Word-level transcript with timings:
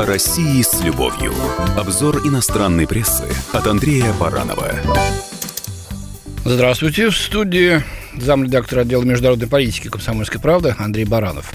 О 0.00 0.06
России 0.06 0.62
с 0.62 0.80
любовью. 0.80 1.34
Обзор 1.76 2.26
иностранной 2.26 2.86
прессы 2.86 3.26
от 3.52 3.66
Андрея 3.66 4.14
Баранова. 4.14 4.72
Здравствуйте. 6.42 7.10
В 7.10 7.16
студии 7.18 7.82
замредактора 8.16 8.80
отдела 8.80 9.02
международной 9.02 9.46
политики 9.46 9.88
«Комсомольской 9.88 10.40
правды» 10.40 10.74
Андрей 10.78 11.04
Баранов. 11.04 11.52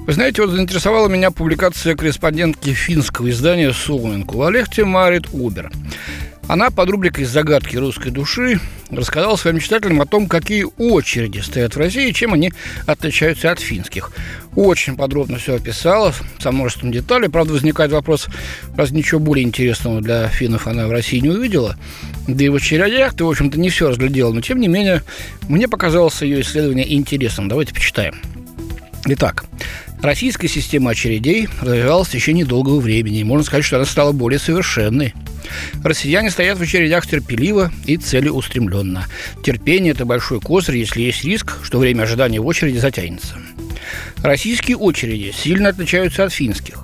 Вы 0.00 0.12
знаете, 0.12 0.42
вот 0.42 0.50
заинтересовала 0.50 1.08
меня 1.08 1.30
публикация 1.30 1.96
корреспондентки 1.96 2.74
финского 2.74 3.30
издания 3.30 3.70
«Suomen 3.70 4.26
Кувалехте» 4.26 4.84
Марит 4.84 5.28
Убер. 5.32 5.72
Она 6.46 6.70
под 6.70 6.90
рубрикой 6.90 7.24
«Загадки 7.24 7.76
русской 7.76 8.10
души» 8.10 8.60
рассказала 8.90 9.36
своим 9.36 9.60
читателям 9.60 10.02
о 10.02 10.06
том, 10.06 10.28
какие 10.28 10.66
очереди 10.76 11.38
стоят 11.38 11.74
в 11.74 11.78
России 11.78 12.10
и 12.10 12.12
чем 12.12 12.34
они 12.34 12.52
отличаются 12.86 13.50
от 13.50 13.60
финских. 13.60 14.12
Очень 14.56 14.96
подробно 14.96 15.38
все 15.38 15.56
описала, 15.56 16.14
со 16.38 16.52
множеством 16.52 16.92
деталей. 16.92 17.28
Правда, 17.28 17.54
возникает 17.54 17.90
вопрос, 17.90 18.26
раз 18.76 18.90
ничего 18.92 19.18
более 19.18 19.44
интересного 19.44 20.00
для 20.00 20.28
финнов 20.28 20.66
она 20.66 20.86
в 20.86 20.92
России 20.92 21.18
не 21.18 21.30
увидела, 21.30 21.76
да 22.28 22.44
и 22.44 22.48
в 22.48 22.54
очередях 22.54 23.14
ты, 23.14 23.24
в 23.24 23.28
общем-то, 23.28 23.58
не 23.58 23.70
все 23.70 23.88
разглядела, 23.88 24.32
но, 24.32 24.40
тем 24.40 24.60
не 24.60 24.68
менее, 24.68 25.02
мне 25.48 25.66
показалось 25.66 26.22
ее 26.22 26.40
исследование 26.40 26.94
интересным. 26.94 27.48
Давайте 27.48 27.74
почитаем. 27.74 28.14
Итак, 29.06 29.44
российская 30.02 30.48
система 30.48 30.92
очередей 30.92 31.48
развивалась 31.60 32.08
в 32.08 32.12
течение 32.12 32.46
долгого 32.46 32.80
времени, 32.80 33.22
можно 33.22 33.44
сказать, 33.44 33.64
что 33.64 33.76
она 33.76 33.84
стала 33.84 34.12
более 34.12 34.38
совершенной. 34.38 35.14
Россияне 35.82 36.30
стоят 36.30 36.58
в 36.58 36.62
очередях 36.62 37.06
терпеливо 37.06 37.70
и 37.86 37.96
целеустремленно. 37.96 39.06
Терпение– 39.44 39.92
это 39.94 40.06
большой 40.06 40.40
козырь, 40.40 40.78
если 40.78 41.02
есть 41.02 41.24
риск, 41.24 41.58
что 41.62 41.78
время 41.78 42.04
ожидания 42.04 42.40
в 42.40 42.46
очереди 42.46 42.78
затянется. 42.78 43.36
Российские 44.24 44.78
очереди 44.78 45.34
сильно 45.36 45.68
отличаются 45.68 46.24
от 46.24 46.32
финских. 46.32 46.78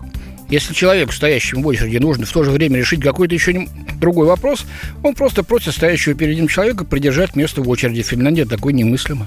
Если 0.50 0.74
человеку, 0.74 1.12
стоящему 1.12 1.62
в 1.62 1.66
очереди, 1.68 1.96
нужно 1.96 2.26
в 2.26 2.32
то 2.32 2.44
же 2.44 2.50
время 2.50 2.76
решить 2.76 3.00
какой-то 3.00 3.32
еще 3.32 3.66
другой 3.98 4.26
вопрос, 4.26 4.66
он 5.02 5.14
просто 5.14 5.42
просит 5.42 5.72
стоящего 5.72 6.14
перед 6.14 6.36
ним 6.36 6.48
человека 6.48 6.84
придержать 6.84 7.36
место 7.36 7.62
в 7.62 7.68
очереди. 7.70 8.02
В 8.02 8.08
Финляндии 8.08 8.42
такое 8.42 8.74
немыслимо. 8.74 9.26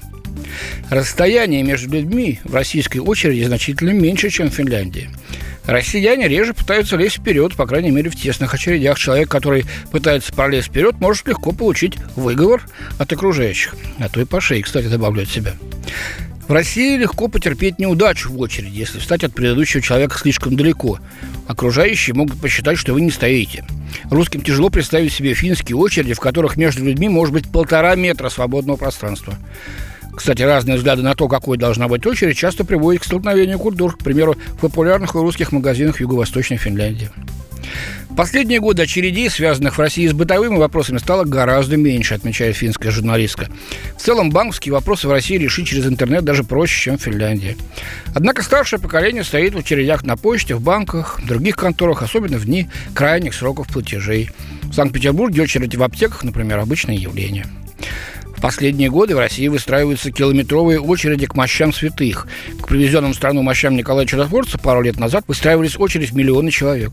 Расстояние 0.91 1.63
между 1.63 1.89
людьми 1.89 2.39
в 2.43 2.53
российской 2.53 2.99
очереди 2.99 3.45
значительно 3.45 3.89
меньше, 3.89 4.29
чем 4.29 4.51
в 4.51 4.53
Финляндии. 4.53 5.09
Россияне 5.65 6.27
реже 6.27 6.53
пытаются 6.53 6.97
лезть 6.97 7.17
вперед, 7.17 7.55
по 7.55 7.65
крайней 7.65 7.89
мере, 7.89 8.11
в 8.11 8.15
тесных 8.15 8.53
очередях. 8.53 8.99
Человек, 8.99 9.27
который 9.27 9.65
пытается 9.91 10.31
пролезть 10.33 10.67
вперед, 10.67 10.99
может 10.99 11.27
легко 11.27 11.51
получить 11.51 11.95
выговор 12.15 12.61
от 12.99 13.11
окружающих. 13.11 13.73
А 13.97 14.07
то 14.07 14.21
и 14.21 14.25
по 14.25 14.39
шее, 14.39 14.61
кстати, 14.61 14.85
добавляют 14.85 15.31
себя. 15.31 15.53
России 16.53 16.97
легко 16.97 17.27
потерпеть 17.27 17.79
неудачу 17.79 18.31
в 18.31 18.39
очереди, 18.39 18.77
если 18.77 18.99
встать 18.99 19.23
от 19.23 19.33
предыдущего 19.33 19.81
человека 19.81 20.17
слишком 20.17 20.55
далеко. 20.55 20.99
Окружающие 21.47 22.13
могут 22.13 22.39
посчитать, 22.39 22.77
что 22.77 22.93
вы 22.93 23.01
не 23.01 23.11
стоите. 23.11 23.65
Русским 24.09 24.41
тяжело 24.41 24.69
представить 24.69 25.11
себе 25.11 25.33
финские 25.33 25.75
очереди, 25.77 26.13
в 26.13 26.19
которых 26.19 26.55
между 26.55 26.83
людьми 26.83 27.09
может 27.09 27.33
быть 27.33 27.51
полтора 27.51 27.95
метра 27.95 28.29
свободного 28.29 28.77
пространства. 28.77 29.35
Кстати, 30.15 30.43
разные 30.43 30.77
взгляды 30.77 31.01
на 31.01 31.15
то, 31.15 31.27
какой 31.27 31.57
должна 31.57 31.87
быть 31.87 32.05
очередь, 32.05 32.37
часто 32.37 32.63
приводят 32.63 33.01
к 33.01 33.05
столкновению 33.05 33.57
культур, 33.57 33.95
к 33.95 34.03
примеру, 34.03 34.35
в 34.53 34.57
популярных 34.57 35.15
русских 35.15 35.51
магазинах 35.51 35.99
Юго-Восточной 35.99 36.57
Финляндии. 36.57 37.09
В 38.13 38.15
последние 38.15 38.59
годы 38.59 38.83
очередей, 38.83 39.27
связанных 39.27 39.75
в 39.75 39.79
России 39.79 40.05
с 40.05 40.13
бытовыми 40.13 40.57
вопросами, 40.57 40.99
стало 40.99 41.23
гораздо 41.23 41.77
меньше, 41.77 42.13
отмечает 42.13 42.55
финская 42.55 42.91
журналистка. 42.91 43.47
В 43.97 44.01
целом, 44.03 44.29
банковские 44.29 44.71
вопросы 44.71 45.07
в 45.07 45.11
России 45.11 45.35
решить 45.35 45.67
через 45.67 45.87
интернет 45.87 46.23
даже 46.23 46.43
проще, 46.43 46.79
чем 46.79 46.99
в 46.99 47.01
Финляндии. 47.01 47.57
Однако 48.13 48.43
старшее 48.43 48.79
поколение 48.79 49.23
стоит 49.23 49.55
в 49.55 49.57
очередях 49.57 50.03
на 50.03 50.15
почте, 50.15 50.53
в 50.53 50.61
банках, 50.61 51.19
в 51.21 51.25
других 51.25 51.55
конторах, 51.55 52.03
особенно 52.03 52.37
в 52.37 52.45
дни 52.45 52.69
крайних 52.93 53.33
сроков 53.33 53.67
платежей. 53.67 54.29
В 54.65 54.73
Санкт-Петербурге 54.73 55.41
очереди 55.41 55.75
в 55.75 55.81
аптеках, 55.81 56.23
например, 56.23 56.59
обычное 56.59 56.95
явление 56.95 57.47
последние 58.43 58.89
годы 58.89 59.15
в 59.15 59.19
России 59.19 59.47
выстраиваются 59.47 60.11
километровые 60.11 60.77
очереди 60.77 61.25
к 61.25 61.33
мощам 61.33 61.71
святых. 61.71 62.27
К 62.61 62.67
привезенным 62.67 63.13
в 63.13 63.15
страну 63.15 63.41
мощам 63.41 63.77
Николая 63.77 64.05
Чудотворца 64.05 64.57
пару 64.57 64.81
лет 64.81 64.99
назад 64.99 65.23
выстраивались 65.29 65.79
очередь 65.79 66.11
в 66.11 66.15
миллионы 66.17 66.51
человек. 66.51 66.91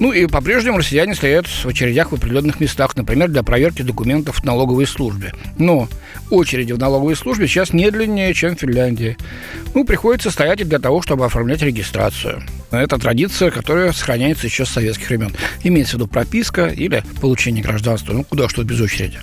Ну 0.00 0.12
и 0.12 0.26
по-прежнему 0.26 0.78
россияне 0.78 1.14
стоят 1.14 1.46
в 1.46 1.66
очередях 1.66 2.10
в 2.10 2.14
определенных 2.14 2.58
местах, 2.58 2.96
например, 2.96 3.28
для 3.28 3.42
проверки 3.42 3.82
документов 3.82 4.40
в 4.40 4.44
налоговой 4.44 4.86
службе. 4.86 5.34
Но 5.58 5.88
очереди 6.30 6.72
в 6.72 6.78
налоговой 6.78 7.14
службе 7.14 7.46
сейчас 7.46 7.74
не 7.74 7.90
длиннее, 7.90 8.32
чем 8.32 8.56
в 8.56 8.60
Финляндии. 8.60 9.18
Ну, 9.74 9.84
приходится 9.84 10.30
стоять 10.30 10.62
и 10.62 10.64
для 10.64 10.78
того, 10.78 11.02
чтобы 11.02 11.26
оформлять 11.26 11.62
регистрацию. 11.62 12.42
Это 12.70 12.98
традиция, 12.98 13.50
которая 13.50 13.92
сохраняется 13.92 14.46
еще 14.46 14.64
с 14.64 14.70
советских 14.70 15.08
времен. 15.08 15.34
Имеется 15.64 15.92
в 15.92 15.94
виду 15.96 16.06
прописка 16.06 16.68
или 16.68 17.02
получение 17.20 17.64
гражданства. 17.64 18.12
Ну, 18.12 18.22
куда 18.22 18.48
что 18.48 18.62
без 18.62 18.80
очереди. 18.80 19.18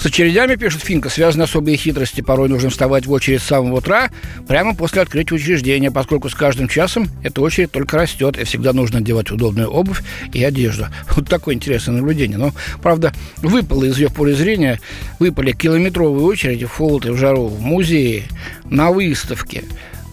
С 0.00 0.06
очередями, 0.06 0.56
пишет 0.56 0.82
Финка, 0.82 1.08
связаны 1.08 1.44
особые 1.44 1.76
хитрости. 1.76 2.20
Порой 2.20 2.48
нужно 2.48 2.70
вставать 2.70 3.06
в 3.06 3.12
очередь 3.12 3.42
с 3.42 3.44
самого 3.44 3.78
утра, 3.78 4.10
прямо 4.48 4.74
после 4.74 5.02
открытия 5.02 5.36
учреждения, 5.36 5.92
поскольку 5.92 6.28
с 6.28 6.34
каждым 6.34 6.66
часом 6.66 7.08
эта 7.22 7.40
очередь 7.40 7.70
только 7.70 7.96
растет, 7.96 8.36
и 8.36 8.44
всегда 8.44 8.72
нужно 8.72 8.98
надевать 8.98 9.30
удобную 9.30 9.70
обувь 9.70 10.02
и 10.32 10.42
одежду. 10.42 10.86
Вот 11.14 11.28
такое 11.28 11.54
интересное 11.54 11.94
наблюдение. 11.94 12.38
Но, 12.38 12.52
правда, 12.82 13.12
выпало 13.36 13.84
из 13.84 13.98
ее 13.98 14.10
поля 14.10 14.34
зрения, 14.34 14.80
выпали 15.20 15.52
километровые 15.52 16.24
очереди 16.24 16.66
в 16.66 16.72
холод 16.72 17.04
в 17.04 17.16
жару 17.16 17.46
в 17.46 17.60
музее, 17.60 18.24
на 18.64 18.90
выставке, 18.90 19.62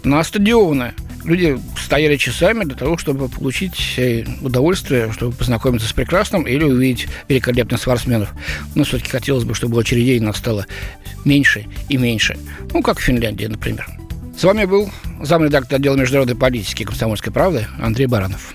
на 0.03 0.23
стадионы– 0.23 0.93
люди 1.23 1.59
стояли 1.77 2.17
часами 2.17 2.63
для 2.63 2.75
того, 2.75 2.97
чтобы 2.97 3.29
получить 3.29 3.95
э, 3.97 4.23
удовольствие, 4.41 5.11
чтобы 5.11 5.35
познакомиться 5.35 5.87
с 5.87 5.93
прекрасным 5.93 6.43
или 6.43 6.63
увидеть 6.63 7.07
великолепных 7.27 7.81
спортсменов. 7.81 8.29
Но 8.75 8.83
все-таки 8.83 9.09
хотелось 9.09 9.43
бы, 9.43 9.55
чтобы 9.55 9.79
очередей 9.79 10.19
нас 10.19 10.37
стало 10.37 10.65
меньше 11.25 11.65
и 11.89 11.97
меньше. 11.97 12.37
Ну, 12.73 12.81
как 12.81 12.99
в 12.99 13.03
Финляндии, 13.03 13.45
например. 13.45 13.87
С 14.37 14.43
вами 14.43 14.65
был 14.65 14.89
замредактор 15.21 15.77
отдела 15.77 15.95
международной 15.95 16.35
политики 16.35 16.83
комсомольской 16.83 17.31
правды 17.31 17.67
Андрей 17.79 18.07
Баранов. 18.07 18.53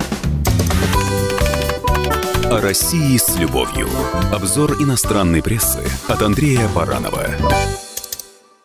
О 2.51 2.61
России 2.61 3.17
с 3.17 3.37
любовью. 3.39 3.89
Обзор 4.33 4.83
иностранной 4.83 5.43
прессы 5.43 5.81
от 6.09 6.23
Андрея 6.23 6.69
Баранова. 6.75 7.86